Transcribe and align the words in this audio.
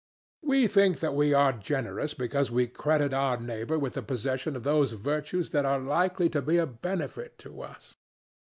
We 0.41 0.65
think 0.67 0.99
that 1.01 1.13
we 1.13 1.31
are 1.31 1.53
generous 1.53 2.15
because 2.15 2.49
we 2.49 2.65
credit 2.65 3.13
our 3.13 3.37
neighbour 3.39 3.77
with 3.77 3.93
the 3.93 4.01
possession 4.01 4.55
of 4.55 4.63
those 4.63 4.93
virtues 4.93 5.51
that 5.51 5.63
are 5.63 5.77
likely 5.77 6.27
to 6.29 6.41
be 6.41 6.57
a 6.57 6.65
benefit 6.65 7.37
to 7.45 7.61
us. 7.61 7.93